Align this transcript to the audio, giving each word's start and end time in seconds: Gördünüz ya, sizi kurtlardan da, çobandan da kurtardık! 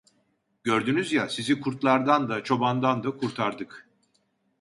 Gördünüz 0.63 1.13
ya, 1.13 1.29
sizi 1.29 1.61
kurtlardan 1.61 2.29
da, 2.29 2.43
çobandan 2.43 3.03
da 3.03 3.17
kurtardık! 3.17 3.87